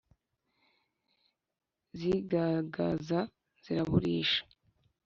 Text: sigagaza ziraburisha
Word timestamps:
sigagaza 1.97 3.19
ziraburisha 3.63 4.41